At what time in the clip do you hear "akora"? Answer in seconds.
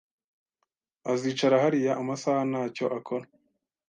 2.97-3.25